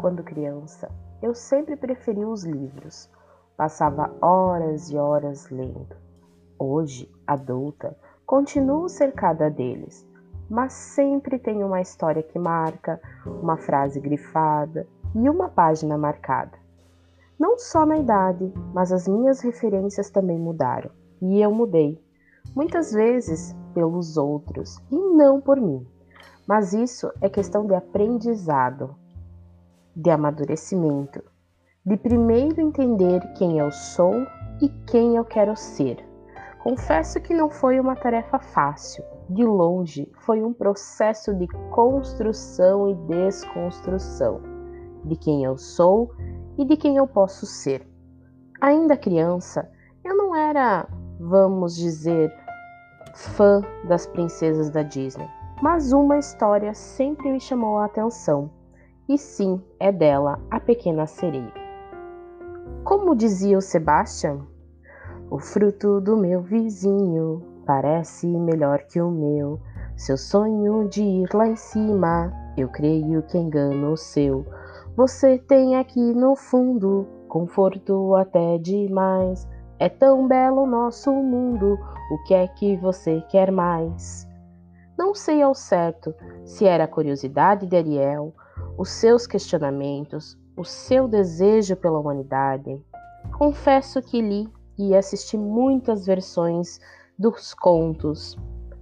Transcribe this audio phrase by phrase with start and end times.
[0.00, 3.10] quando criança, eu sempre preferi os livros.
[3.54, 5.94] Passava horas e horas lendo.
[6.58, 10.08] Hoje, adulta, continuo cercada deles,
[10.48, 16.56] mas sempre tem uma história que marca, uma frase grifada e uma página marcada.
[17.38, 20.90] Não só na idade, mas as minhas referências também mudaram
[21.20, 22.02] e eu mudei.
[22.56, 25.86] Muitas vezes pelos outros e não por mim.
[26.46, 28.96] Mas isso é questão de aprendizado,
[30.00, 31.22] de amadurecimento,
[31.84, 34.26] de primeiro entender quem eu sou
[34.62, 36.02] e quem eu quero ser.
[36.62, 42.94] Confesso que não foi uma tarefa fácil, de longe, foi um processo de construção e
[42.94, 44.40] desconstrução
[45.04, 46.10] de quem eu sou
[46.56, 47.86] e de quem eu posso ser.
[48.60, 49.70] Ainda criança,
[50.02, 50.88] eu não era,
[51.18, 52.34] vamos dizer,
[53.14, 55.28] fã das princesas da Disney,
[55.62, 58.59] mas uma história sempre me chamou a atenção.
[59.10, 61.52] E sim, é dela, a pequena sereia.
[62.84, 64.46] Como dizia o Sebastian,
[65.28, 69.58] o fruto do meu vizinho parece melhor que o meu.
[69.96, 74.46] Seu sonho de ir lá em cima, eu creio que engana o seu.
[74.94, 79.44] Você tem aqui no fundo conforto até demais.
[79.80, 81.76] É tão belo o nosso mundo,
[82.12, 84.24] o que é que você quer mais?
[84.96, 86.14] Não sei ao certo
[86.44, 88.32] se era a curiosidade de Ariel,
[88.76, 92.82] os seus questionamentos, o seu desejo pela humanidade.
[93.36, 96.80] Confesso que li e assisti muitas versões
[97.18, 98.36] dos contos,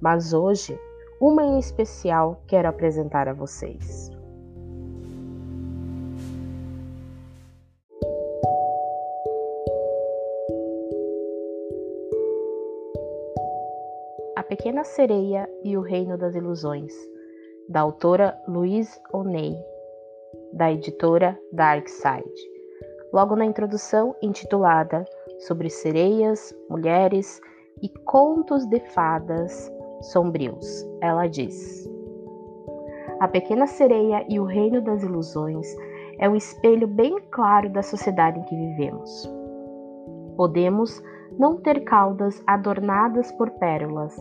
[0.00, 0.78] mas hoje,
[1.20, 4.10] uma em especial quero apresentar a vocês.
[14.36, 16.92] A Pequena Sereia e o Reino das Ilusões,
[17.68, 19.73] da autora Louise O'Neill,
[20.54, 22.54] da editora Darkside.
[23.12, 25.04] Logo na introdução, intitulada
[25.40, 27.40] Sobre sereias, mulheres
[27.82, 29.70] e contos de fadas
[30.00, 30.86] sombrios.
[31.00, 31.86] Ela diz:
[33.20, 35.66] A pequena sereia e o reino das ilusões
[36.18, 39.30] é um espelho bem claro da sociedade em que vivemos.
[40.36, 41.02] Podemos
[41.38, 44.16] não ter caudas adornadas por pérolas,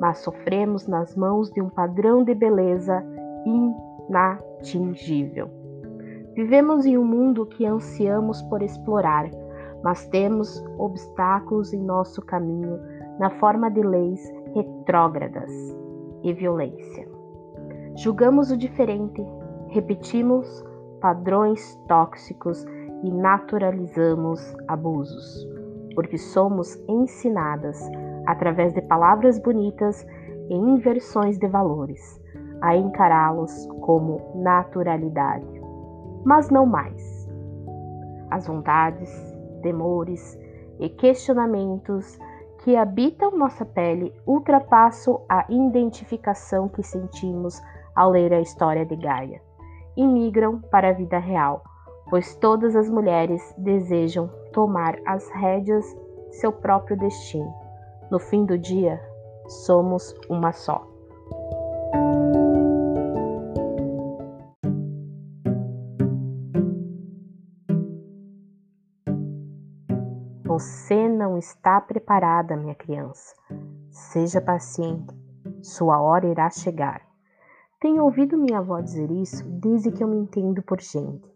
[0.00, 3.04] mas sofremos nas mãos de um padrão de beleza
[4.08, 5.61] inatingível.
[6.34, 9.30] Vivemos em um mundo que ansiamos por explorar,
[9.84, 12.78] mas temos obstáculos em nosso caminho
[13.18, 15.50] na forma de leis retrógradas
[16.22, 17.06] e violência.
[17.96, 19.22] Julgamos o diferente,
[19.68, 20.64] repetimos
[21.02, 22.64] padrões tóxicos
[23.02, 25.46] e naturalizamos abusos,
[25.94, 27.78] porque somos ensinadas,
[28.26, 30.06] através de palavras bonitas
[30.48, 32.18] e inversões de valores,
[32.62, 35.61] a encará-los como naturalidade,
[36.24, 37.28] mas não mais.
[38.30, 39.10] As vontades,
[39.62, 40.38] temores
[40.78, 42.18] e questionamentos
[42.58, 47.60] que habitam nossa pele ultrapassam a identificação que sentimos
[47.94, 49.42] ao ler a história de Gaia
[49.96, 51.62] e migram para a vida real,
[52.08, 55.84] pois todas as mulheres desejam tomar as rédeas
[56.30, 57.52] de seu próprio destino.
[58.10, 59.00] No fim do dia,
[59.48, 60.91] somos uma só.
[70.52, 73.34] Você não está preparada, minha criança.
[73.88, 75.16] Seja paciente,
[75.62, 77.00] sua hora irá chegar.
[77.80, 81.26] Tenho ouvido minha avó dizer isso desde que eu me entendo por gente.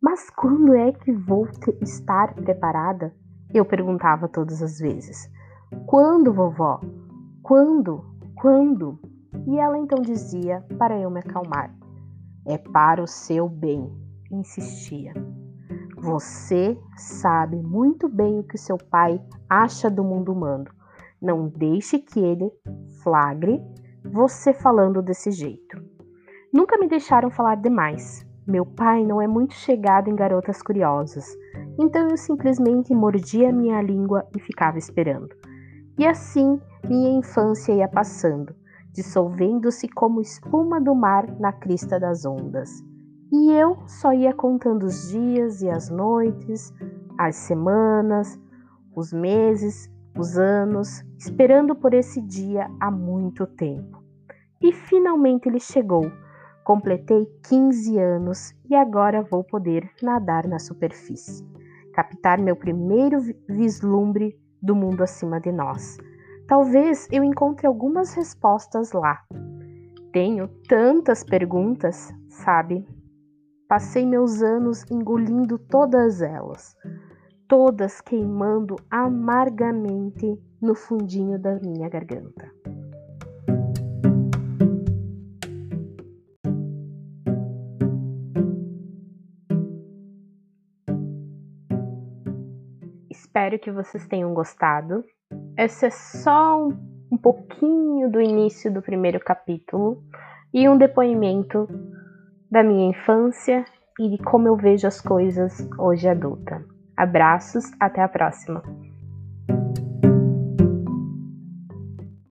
[0.00, 1.46] Mas quando é que vou
[1.82, 3.14] estar preparada?
[3.52, 5.30] Eu perguntava todas as vezes.
[5.84, 6.80] Quando, vovó?
[7.42, 8.06] Quando?
[8.36, 8.98] Quando?
[9.46, 11.76] E ela então dizia para eu me acalmar:
[12.46, 13.92] É para o seu bem,
[14.30, 15.12] insistia.
[15.98, 19.18] Você sabe muito bem o que seu pai
[19.48, 20.66] acha do mundo humano.
[21.20, 22.52] Não deixe que ele
[23.02, 23.62] flagre
[24.04, 25.82] você falando desse jeito.
[26.52, 28.26] Nunca me deixaram falar demais.
[28.46, 31.26] Meu pai não é muito chegado em garotas curiosas,
[31.78, 35.34] então eu simplesmente mordia minha língua e ficava esperando.
[35.98, 38.54] E assim minha infância ia passando,
[38.92, 42.84] dissolvendo-se como espuma do mar na crista das ondas.
[43.32, 46.72] E eu só ia contando os dias e as noites,
[47.18, 48.40] as semanas,
[48.94, 54.02] os meses, os anos, esperando por esse dia há muito tempo.
[54.62, 56.10] E finalmente ele chegou.
[56.64, 61.46] Completei 15 anos e agora vou poder nadar na superfície,
[61.92, 65.96] captar meu primeiro vislumbre do mundo acima de nós.
[66.48, 69.22] Talvez eu encontre algumas respostas lá.
[70.12, 72.84] Tenho tantas perguntas, sabe?
[73.68, 76.76] Passei meus anos engolindo todas elas,
[77.48, 82.48] todas queimando amargamente no fundinho da minha garganta.
[93.10, 95.04] Espero que vocês tenham gostado.
[95.58, 96.68] Esse é só um,
[97.10, 100.04] um pouquinho do início do primeiro capítulo
[100.54, 101.68] e um depoimento
[102.50, 103.64] da minha infância
[103.98, 106.64] e de como eu vejo as coisas hoje adulta.
[106.96, 108.62] Abraços, até a próxima!